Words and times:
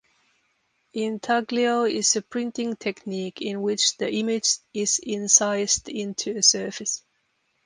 Intaglio 0.95 1.83
is 1.83 2.15
a 2.15 2.23
printing 2.23 2.75
technique 2.75 3.39
in 3.39 3.61
which 3.61 3.97
the 3.97 4.11
image 4.11 4.49
is 4.73 4.97
incised 4.97 5.89
into 5.89 6.35
a 6.35 6.41
surface. 6.41 7.03